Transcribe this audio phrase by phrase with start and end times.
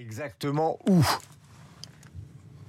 [0.00, 1.02] Exactement où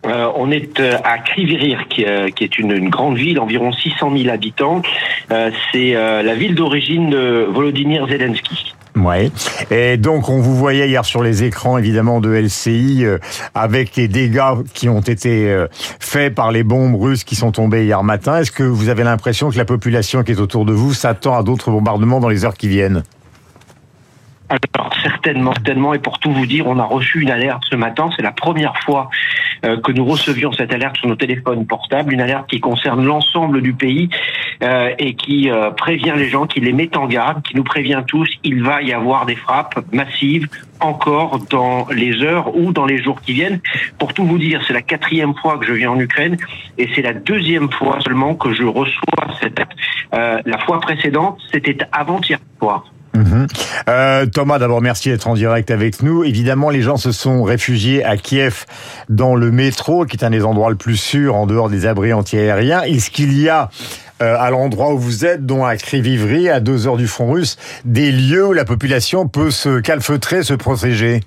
[0.05, 3.71] euh, on est euh, à Krivirir, qui, euh, qui est une, une, grande ville, environ
[3.71, 4.81] 600 000 habitants.
[5.29, 8.73] c'est la ville d'origine de Volodymyr Zelensky.
[8.95, 9.29] Ouais.
[9.69, 13.05] Et donc, on vous voyait hier sur les écrans, évidemment, de LCI,
[13.53, 15.55] avec les dégâts qui ont été
[15.99, 18.39] faits par les bombes russes qui sont tombées hier matin.
[18.39, 21.43] Est-ce que vous avez l'impression que la population qui est autour de vous s'attend à
[21.43, 23.03] d'autres bombardements dans les heures qui viennent?
[24.49, 28.09] Alors certainement, certainement, et pour tout vous dire, on a reçu une alerte ce matin.
[28.15, 29.09] C'est la première fois
[29.63, 33.61] euh, que nous recevions cette alerte sur nos téléphones portables, une alerte qui concerne l'ensemble
[33.61, 34.09] du pays
[34.63, 38.01] euh, et qui euh, prévient les gens, qui les met en garde, qui nous prévient
[38.07, 38.27] tous.
[38.43, 40.47] Il va y avoir des frappes massives
[40.79, 43.59] encore dans les heures ou dans les jours qui viennent.
[43.99, 46.37] Pour tout vous dire, c'est la quatrième fois que je viens en Ukraine
[46.77, 50.45] et c'est la deuxième fois seulement que je reçois cette alerte.
[50.45, 52.85] la fois précédente, c'était avant-hier soir.
[53.13, 53.47] Mhm.
[53.87, 56.23] Euh, Thomas, d'abord merci d'être en direct avec nous.
[56.23, 58.65] Évidemment, les gens se sont réfugiés à Kiev
[59.09, 62.13] dans le métro, qui est un des endroits le plus sûrs en dehors des abris
[62.13, 62.83] antiaériens.
[62.83, 63.69] Est-ce qu'il y a
[64.21, 67.57] euh, à l'endroit où vous êtes, dont à Krivivri, à deux heures du front russe,
[67.85, 71.21] des lieux où la population peut se calfeutrer, se protéger?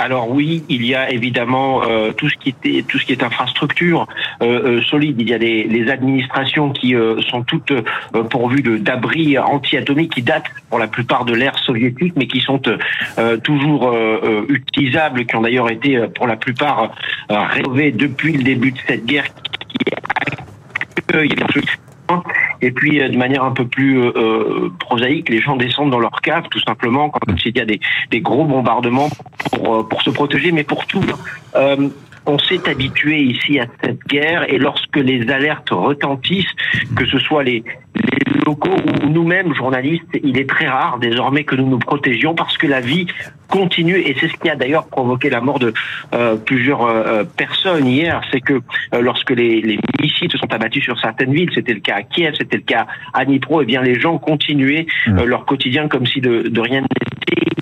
[0.00, 3.22] Alors oui, il y a évidemment euh, tout ce qui était tout ce qui est
[3.22, 4.08] infrastructure
[4.42, 5.16] euh, euh solide.
[5.20, 7.72] Il y a les administrations qui euh, sont toutes
[8.30, 12.62] pourvues de d'abris anti-atomiques qui datent pour la plupart de l'ère soviétique, mais qui sont
[13.42, 13.94] toujours
[14.48, 16.92] utilisables, qui ont d'ailleurs été pour la plupart
[17.28, 19.26] rénovés depuis le début de cette guerre.
[19.68, 19.78] Qui
[22.62, 25.98] et puis, euh, de manière un peu plus euh, euh, prosaïque, les gens descendent dans
[25.98, 27.80] leur cave, tout simplement, quand il y a des,
[28.10, 29.08] des gros bombardements
[29.52, 31.04] pour, pour se protéger, mais pour tout.
[31.56, 31.88] Euh,
[32.26, 36.54] on s'est habitué ici à cette guerre et lorsque les alertes retentissent,
[36.94, 37.64] que ce soit les,
[38.46, 42.66] locaux ou nous-mêmes journalistes, il est très rare désormais que nous nous protégions parce que
[42.66, 43.06] la vie
[43.48, 45.74] continue et c'est ce qui a d'ailleurs provoqué la mort de
[46.14, 48.60] euh, plusieurs euh, personnes hier, c'est que
[48.94, 52.02] euh, lorsque les, les, missiles se sont abattus sur certaines villes, c'était le cas à
[52.02, 55.24] Kiev, c'était le cas à Dnipro, et eh bien les gens continuaient mmh.
[55.24, 56.96] leur quotidien comme si de, de rien n'était.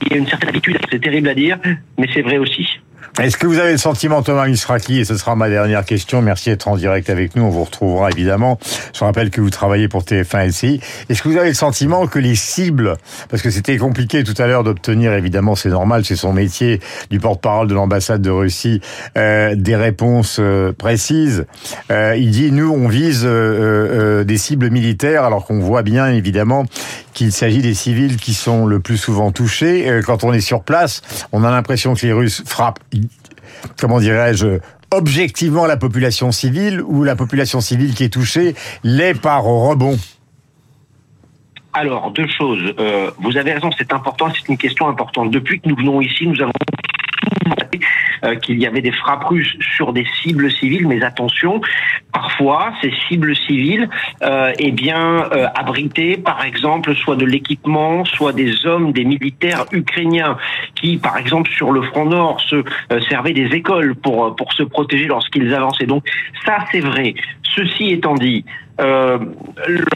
[0.06, 1.58] Il y a une certaine habitude, c'est terrible à dire,
[1.98, 2.80] mais c'est vrai aussi.
[3.20, 6.50] Est-ce que vous avez le sentiment, Thomas Misraki, et ce sera ma dernière question, merci
[6.50, 8.60] d'être en direct avec nous, on vous retrouvera évidemment.
[8.94, 10.80] Je rappelle que vous travaillez pour TF1 SI.
[11.08, 12.96] Est-ce que vous avez le sentiment que les cibles,
[13.28, 17.18] parce que c'était compliqué tout à l'heure d'obtenir, évidemment c'est normal, c'est son métier, du
[17.18, 18.80] porte-parole de l'ambassade de Russie,
[19.16, 21.44] euh, des réponses euh, précises.
[21.90, 23.28] Euh, il dit, nous on vise euh,
[24.20, 26.66] euh, des cibles militaires, alors qu'on voit bien évidemment
[27.18, 29.90] qu'il s'agit des civils qui sont le plus souvent touchés.
[29.90, 32.78] Euh, quand on est sur place, on a l'impression que les Russes frappent,
[33.80, 34.58] comment dirais-je,
[34.90, 38.54] objectivement la population civile ou la population civile qui est touchée
[38.84, 39.98] l'est par rebond?
[41.74, 42.74] Alors, deux choses.
[42.78, 45.30] Euh, vous avez raison, c'est important, c'est une question importante.
[45.30, 46.52] Depuis que nous venons ici, nous avons
[48.24, 51.60] euh, qu'il y avait des frappes russes sur des cibles civiles, mais attention,
[52.12, 53.88] parfois ces cibles civiles,
[54.22, 60.36] euh, eh bien, abritées, par exemple, soit de l'équipement, soit des hommes, des militaires ukrainiens
[60.80, 64.62] qui, par exemple, sur le front nord, se euh, servaient des écoles pour pour se
[64.62, 65.86] protéger lorsqu'ils avançaient.
[65.86, 66.04] Donc
[66.44, 67.14] ça, c'est vrai.
[67.42, 68.44] Ceci étant dit,
[68.80, 69.18] euh,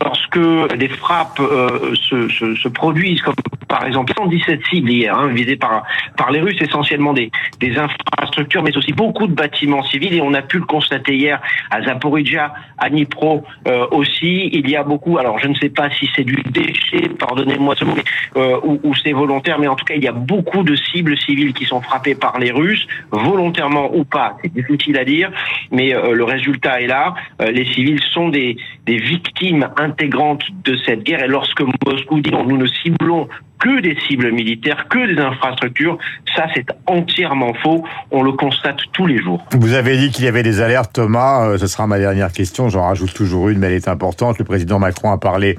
[0.03, 3.34] lorsque des frappes euh, se, se, se, produisent, comme
[3.69, 5.84] par exemple 117 cibles hier, hein, visées par,
[6.16, 10.34] par les Russes, essentiellement des, des infrastructures, mais aussi beaucoup de bâtiments civils, et on
[10.34, 11.41] a pu le constater hier
[11.71, 15.88] à Zaporizhia, à Dnipro euh, aussi, il y a beaucoup, alors je ne sais pas
[15.91, 17.94] si c'est du déchet, pardonnez-moi ce mot,
[18.37, 21.16] euh, ou, ou c'est volontaire, mais en tout cas il y a beaucoup de cibles
[21.16, 25.31] civiles qui sont frappées par les Russes, volontairement ou pas, c'est difficile à dire,
[25.71, 28.56] mais euh, le résultat est là, les civils sont des
[28.87, 31.22] des victimes intégrantes de cette guerre.
[31.22, 33.28] Et lorsque Moscou dit non, nous ne ciblons
[33.62, 35.97] que des cibles militaires, que des infrastructures.
[36.34, 37.84] Ça, c'est entièrement faux.
[38.11, 39.45] On le constate tous les jours.
[39.53, 41.47] Vous avez dit qu'il y avait des alertes, Thomas.
[41.47, 42.69] Euh, ce sera ma dernière question.
[42.69, 44.39] J'en rajoute toujours une, mais elle est importante.
[44.39, 45.56] Le président Macron a parlé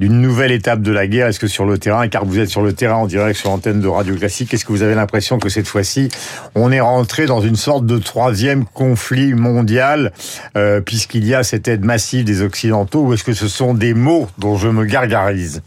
[0.00, 1.26] d'une nouvelle étape de la guerre.
[1.26, 3.80] Est-ce que sur le terrain, car vous êtes sur le terrain en direct sur l'antenne
[3.80, 6.08] de Radio Classique, est-ce que vous avez l'impression que cette fois-ci,
[6.54, 10.12] on est rentré dans une sorte de troisième conflit mondial,
[10.56, 13.92] euh, puisqu'il y a cette aide massive des Occidentaux, ou est-ce que ce sont des
[13.92, 15.62] mots dont je me gargarise?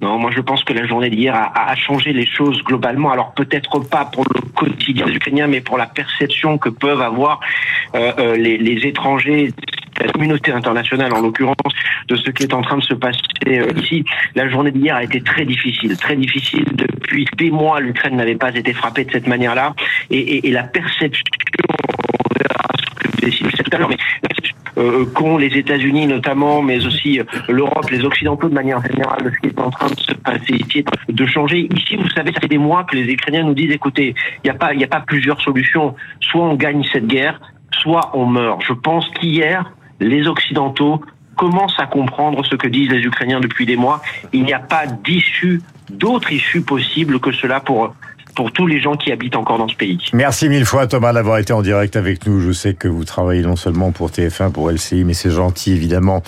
[0.00, 3.10] Non, moi je pense que la journée d'hier a, a, changé les choses globalement.
[3.10, 7.40] Alors peut-être pas pour le quotidien des Ukrainiens, mais pour la perception que peuvent avoir
[7.96, 9.52] euh, euh, les, les, étrangers,
[10.00, 11.56] la communauté internationale en l'occurrence,
[12.06, 13.18] de ce qui est en train de se passer
[13.48, 14.04] euh, ici.
[14.36, 16.64] La journée d'hier a été très difficile, très difficile.
[16.74, 19.74] Depuis des mois, l'Ukraine n'avait pas été frappée de cette manière-là,
[20.10, 21.24] et, et, et, la perception,
[21.68, 23.90] on ce que tout à l'heure,
[25.14, 29.46] qu'ont les États-Unis notamment, mais aussi l'Europe, les Occidentaux de manière générale, de ce qui
[29.48, 31.68] est en train de se passer ici, de changer.
[31.74, 34.14] Ici, vous savez, ça fait des mois que les Ukrainiens nous disent, écoutez,
[34.44, 35.94] il n'y a pas, a pas plusieurs solutions.
[36.20, 37.40] Soit on gagne cette guerre,
[37.72, 38.62] soit on meurt.
[38.66, 41.00] Je pense qu'hier, les Occidentaux
[41.36, 44.02] commencent à comprendre ce que disent les Ukrainiens depuis des mois.
[44.32, 47.94] Il n'y a pas d'issue, d'autre issue possible que cela pour
[48.38, 49.98] pour tous les gens qui habitent encore dans ce pays.
[50.12, 52.40] Merci mille fois Thomas d'avoir été en direct avec nous.
[52.40, 56.22] Je sais que vous travaillez non seulement pour TF1, pour LCI, mais c'est gentil évidemment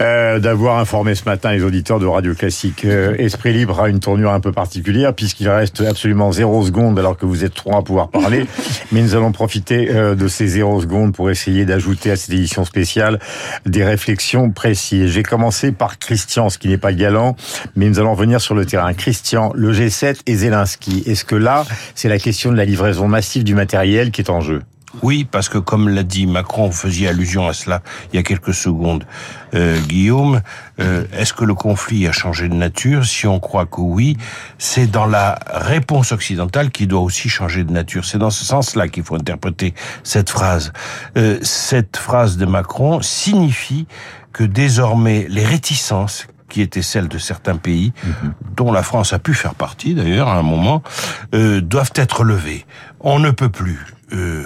[0.00, 2.86] euh, d'avoir informé ce matin les auditeurs de Radio Classique.
[2.86, 7.18] Euh, Esprit Libre a une tournure un peu particulière puisqu'il reste absolument zéro seconde alors
[7.18, 8.46] que vous êtes trois à pouvoir parler.
[8.90, 12.64] mais nous allons profiter euh, de ces zéro secondes pour essayer d'ajouter à cette édition
[12.64, 13.18] spéciale
[13.66, 15.10] des réflexions précises.
[15.10, 17.36] J'ai commencé par Christian, ce qui n'est pas galant,
[17.76, 18.94] mais nous allons revenir sur le terrain.
[18.94, 21.02] Christian, le G7 et Zelensky.
[21.04, 21.49] Est-ce que là
[21.94, 24.62] c'est la question de la livraison massive du matériel qui est en jeu.
[25.02, 27.80] Oui, parce que comme l'a dit Macron, vous faisiez allusion à cela
[28.12, 29.04] il y a quelques secondes,
[29.54, 30.40] euh, Guillaume,
[30.80, 34.16] euh, est-ce que le conflit a changé de nature Si on croit que oui,
[34.58, 38.04] c'est dans la réponse occidentale qui doit aussi changer de nature.
[38.04, 40.72] C'est dans ce sens-là qu'il faut interpréter cette phrase.
[41.16, 43.86] Euh, cette phrase de Macron signifie
[44.32, 48.34] que désormais les réticences qui étaient celles de certains pays, mhm.
[48.56, 50.82] dont la France a pu faire partie d'ailleurs à un moment,
[51.34, 52.66] euh, doivent être levées.
[53.00, 54.44] On ne peut plus euh,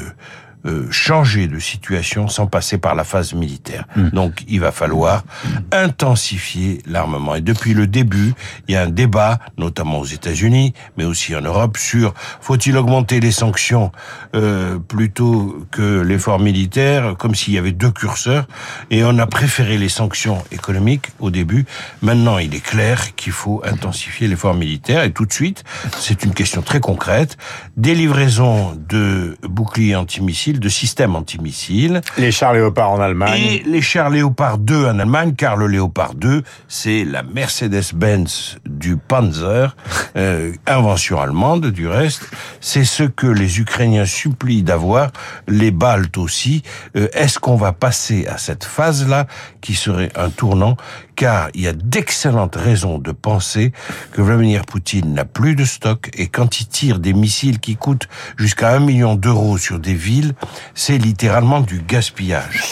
[0.66, 3.84] euh, changer de situation sans passer par la phase militaire.
[3.96, 4.08] Hmm.
[4.10, 5.24] Donc il va falloir
[5.72, 7.34] intensifier l'armement.
[7.34, 8.34] Et depuis le début,
[8.68, 13.20] il y a un débat, notamment aux États-Unis, mais aussi en Europe, sur faut-il augmenter
[13.20, 13.92] les sanctions
[14.34, 18.46] euh, plutôt que l'effort militaire, comme s'il y avait deux curseurs.
[18.90, 21.66] Et on a préféré les sanctions économiques au début.
[22.02, 25.04] Maintenant, il est clair qu'il faut intensifier l'effort militaire.
[25.04, 25.64] Et tout de suite,
[25.98, 27.36] c'est une question très concrète.
[27.76, 32.00] Des livraisons de boucliers antimissiles de systèmes antimissiles.
[32.18, 33.40] Les chars Léopard en Allemagne.
[33.40, 38.96] Et les chars Léopard 2 en Allemagne, car le Léopard 2, c'est la Mercedes-Benz du
[38.96, 39.76] Panzer,
[40.16, 42.28] euh, invention allemande du reste.
[42.60, 45.10] C'est ce que les Ukrainiens supplient d'avoir,
[45.48, 46.62] les Baltes aussi.
[46.96, 49.26] Euh, est-ce qu'on va passer à cette phase-là,
[49.60, 50.76] qui serait un tournant
[51.14, 53.72] car il y a d'excellentes raisons de penser
[54.12, 58.08] que Vladimir Poutine n'a plus de stock et quand il tire des missiles qui coûtent
[58.36, 60.32] jusqu'à un million d'euros sur des villes,
[60.74, 62.62] c'est littéralement du gaspillage.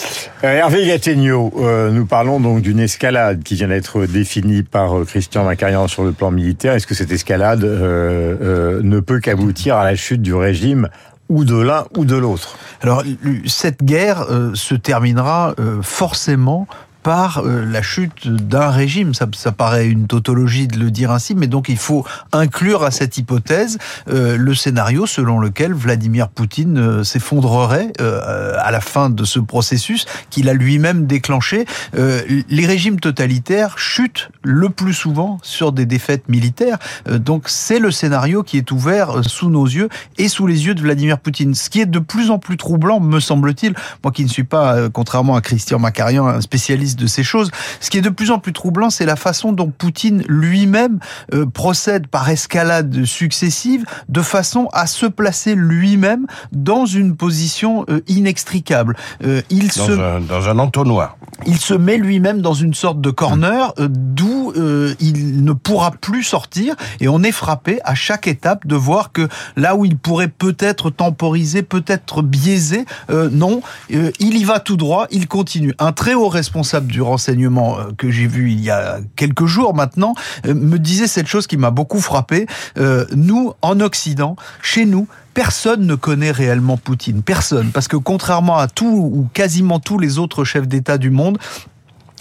[0.44, 5.04] Euh, Hervé Gattegno, euh, nous parlons donc d'une escalade qui vient d'être définie par euh,
[5.04, 6.74] Christian Macarian sur le plan militaire.
[6.74, 10.88] Est-ce que cette escalade ne peut qu'aboutir à la chute du régime
[11.28, 12.58] ou de l'un ou de l'autre?
[12.82, 13.04] Alors
[13.46, 16.66] cette guerre se terminera forcément
[17.02, 19.12] par euh, la chute d'un régime.
[19.14, 23.18] Ça, paraît une tautologie de le dire ainsi, mais donc il faut inclure à cette
[23.18, 23.78] hypothèse
[24.08, 30.06] euh, le scénario selon lequel Vladimir Poutine euh, s'effondrerait à la fin de ce processus
[30.30, 31.66] qu'il a lui-même déclenché.
[31.94, 36.78] les régimes totalitaires chutent le plus souvent sur des défaites militaires,
[37.08, 39.88] donc c'est le scénario qui est ouvert sous nos yeux
[40.18, 41.54] et sous les yeux de Vladimir Poutine.
[41.54, 44.88] Ce qui est de plus en plus troublant, me semble-t-il, moi qui ne suis pas,
[44.90, 47.50] contrairement à Christian Macarian, un spécialiste de ces choses.
[47.80, 50.98] Ce qui est de plus en plus troublant, c'est la façon dont Poutine lui-même
[51.34, 58.00] euh, procède par escalade successive de façon à se placer lui-même dans une position euh,
[58.08, 58.96] inextricable.
[59.24, 59.92] Euh, il dans, se...
[59.92, 61.16] un, dans un entonnoir.
[61.46, 64.52] Il se met lui-même dans une sorte de corner d'où
[65.00, 69.28] il ne pourra plus sortir et on est frappé à chaque étape de voir que
[69.56, 75.26] là où il pourrait peut-être temporiser, peut-être biaiser, non, il y va tout droit, il
[75.26, 75.74] continue.
[75.80, 79.74] Un très haut responsable du renseignement euh, que j'ai vu il y a quelques jours
[79.74, 80.14] maintenant
[80.46, 82.46] euh, me disait cette chose qui m'a beaucoup frappé.
[82.78, 87.22] Euh, nous, en Occident, chez nous, personne ne connaît réellement Poutine.
[87.22, 87.70] Personne.
[87.72, 91.38] Parce que contrairement à tout ou quasiment tous les autres chefs d'État du monde,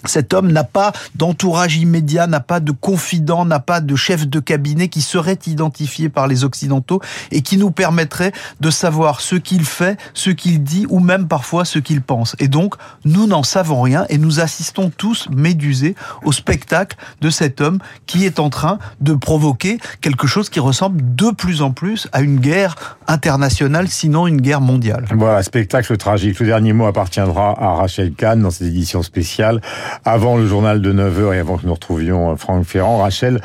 [0.05, 4.39] cet homme n'a pas d'entourage immédiat, n'a pas de confident, n'a pas de chef de
[4.39, 9.65] cabinet qui serait identifié par les Occidentaux et qui nous permettrait de savoir ce qu'il
[9.65, 12.35] fait, ce qu'il dit ou même parfois ce qu'il pense.
[12.39, 17.61] Et donc, nous n'en savons rien et nous assistons tous médusés au spectacle de cet
[17.61, 22.07] homme qui est en train de provoquer quelque chose qui ressemble de plus en plus
[22.11, 22.75] à une guerre
[23.07, 25.05] internationale, sinon une guerre mondiale.
[25.15, 26.39] Voilà, spectacle tragique.
[26.39, 29.61] Le dernier mot appartiendra à Rachel Kahn dans cette édition spéciale
[30.05, 32.99] avant le journal de 9h et avant que nous retrouvions Franck Ferrand.
[32.99, 33.41] Rachel,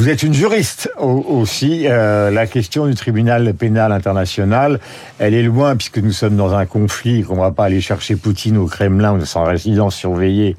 [0.00, 1.82] Vous êtes une juriste aussi.
[1.84, 4.80] Euh, la question du tribunal pénal international,
[5.18, 8.56] elle est loin puisque nous sommes dans un conflit qu'on va pas aller chercher Poutine
[8.56, 10.56] au Kremlin ou sans résidence surveillée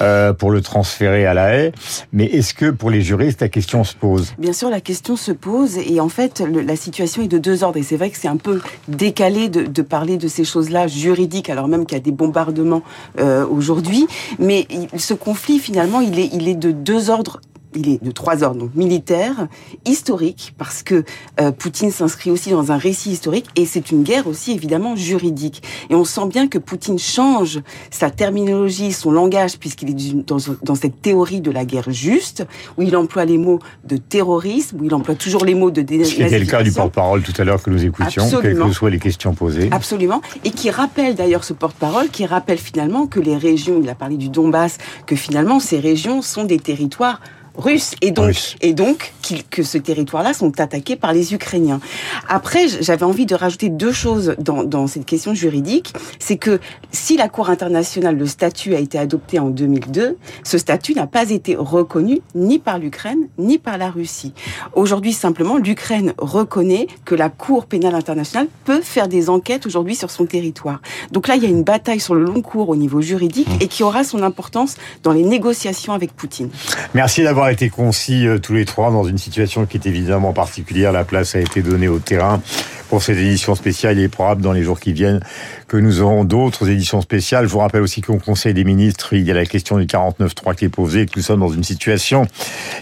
[0.00, 1.72] euh, pour le transférer à la haie.
[2.12, 4.34] Mais est-ce que pour les juristes, la question se pose?
[4.38, 7.78] Bien sûr, la question se pose et en fait, la situation est de deux ordres.
[7.78, 11.48] Et c'est vrai que c'est un peu décalé de, de, parler de ces choses-là juridiques,
[11.48, 12.82] alors même qu'il y a des bombardements
[13.20, 14.08] euh, aujourd'hui.
[14.40, 14.66] Mais
[14.96, 17.40] ce conflit, finalement, il est, il est de deux ordres
[17.74, 19.48] il est de trois ordres, donc militaire,
[19.84, 21.04] historique, parce que
[21.40, 25.62] euh, Poutine s'inscrit aussi dans un récit historique, et c'est une guerre aussi évidemment juridique.
[25.88, 27.60] Et on sent bien que Poutine change
[27.90, 32.44] sa terminologie, son langage, puisqu'il est dans, dans, cette théorie de la guerre juste,
[32.76, 36.28] où il emploie les mots de terrorisme, où il emploie toujours les mots de dénazification.
[36.28, 38.98] C'était le cas du porte-parole tout à l'heure que nous écoutions, quelles que soient les
[38.98, 39.68] questions posées.
[39.70, 43.94] Absolument, et qui rappelle d'ailleurs ce porte-parole, qui rappelle finalement que les régions, il a
[43.94, 47.20] parlé du Donbass, que finalement ces régions sont des territoires
[47.56, 49.12] russe et donc et donc
[49.50, 51.80] que ce territoire-là sont attaqués par les Ukrainiens.
[52.28, 56.60] Après, j'avais envie de rajouter deux choses dans, cette question juridique, c'est que
[56.90, 61.30] si la Cour internationale, le statut a été adopté en 2002, ce statut n'a pas
[61.30, 64.32] été reconnu ni par l'Ukraine ni par la Russie.
[64.74, 70.10] Aujourd'hui, simplement, l'Ukraine reconnaît que la Cour pénale internationale peut faire des enquêtes aujourd'hui sur
[70.10, 70.80] son territoire.
[71.12, 73.68] Donc là, il y a une bataille sur le long cours au niveau juridique et
[73.68, 76.50] qui aura son importance dans les négociations avec Poutine.
[76.94, 80.92] Merci d'avoir été concis euh, tous les trois dans une situation qui est évidemment particulière.
[80.92, 82.42] La place a été donnée au terrain
[82.88, 83.98] pour cette édition spéciale.
[83.98, 85.20] Il est probable dans les jours qui viennent
[85.68, 87.46] que nous aurons d'autres éditions spéciales.
[87.46, 90.56] Je vous rappelle aussi qu'au Conseil des ministres, il y a la question du 49.3
[90.56, 92.26] qui est posée, que nous sommes dans une situation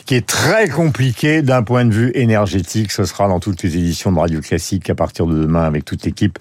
[0.07, 2.91] qui est très compliquée d'un point de vue énergétique.
[2.91, 6.05] Ce sera dans toutes les éditions de Radio Classique à partir de demain avec toute
[6.05, 6.39] l'équipe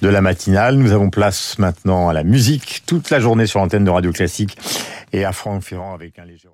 [0.00, 0.76] de la matinale.
[0.76, 4.56] Nous avons place maintenant à la musique toute la journée sur l'antenne de Radio Classique
[5.12, 6.48] et à Franck Ferrand avec un léger